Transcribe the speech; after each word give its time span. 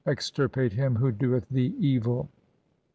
Extirpate 0.07 0.73
him 0.73 0.95
who 0.95 1.11
doeth 1.11 1.47
thee 1.49 1.75
evil. 1.77 2.27